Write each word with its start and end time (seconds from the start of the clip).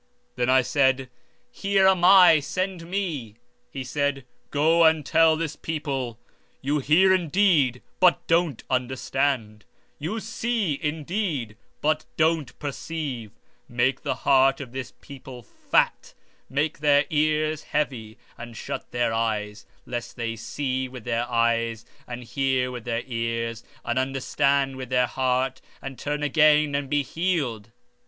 Then 0.35 0.49
I 0.49 0.63
said: 0.63 1.11
Here 1.51 1.85
am 1.87 2.03
I; 2.03 2.39
send 2.39 2.89
me. 2.89 3.33
16:9 3.35 3.35
And 3.35 3.35
he 3.69 3.83
said: 3.83 4.25
Go 4.49 4.83
and 4.83 5.05
tell 5.05 5.35
this 5.35 5.55
people—Hear 5.55 6.79
ye 6.81 7.13
indeed, 7.13 7.83
but 7.99 8.19
they 8.27 8.55
understood 8.67 9.13
not; 9.13 9.63
and 10.11 10.23
see 10.23 10.69
ye 10.71 10.79
indeed, 10.81 11.55
but 11.81 12.05
they 12.17 12.45
perceived 12.57 13.35
not. 13.69 13.75
16:10 13.75 13.77
Make 13.77 14.01
the 14.01 14.15
heart 14.15 14.59
of 14.59 14.71
this 14.71 14.91
people 15.01 15.43
fat, 15.43 16.15
and 16.49 16.55
make 16.55 16.79
their 16.79 17.05
ears 17.11 17.61
heavy, 17.61 18.17
and 18.39 18.57
shut 18.57 18.89
their 18.89 19.13
eyes—lest 19.13 20.15
they 20.15 20.35
see 20.35 20.89
with 20.89 21.03
their 21.03 21.29
eyes, 21.29 21.85
and 22.07 22.23
hear 22.23 22.71
with 22.71 22.85
their 22.85 23.03
ears, 23.05 23.63
and 23.85 23.99
understand 23.99 24.77
with 24.77 24.89
their 24.89 25.05
heart, 25.05 25.61
and 25.79 25.95
be 25.97 26.01
converted 26.03 26.75
and 26.75 26.89
be 26.89 27.03
healed. 27.03 27.69